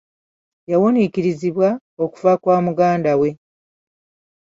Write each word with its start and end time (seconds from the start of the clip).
Yawuniikirizibwa 0.71 1.69
okufa 2.03 2.31
kwa 2.41 2.55
mugandawe. 2.65 3.29